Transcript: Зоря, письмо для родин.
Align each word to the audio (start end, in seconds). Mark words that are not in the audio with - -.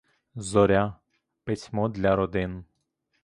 Зоря, 0.33 0.99
письмо 1.45 1.87
для 1.87 2.15
родин. 2.15 2.65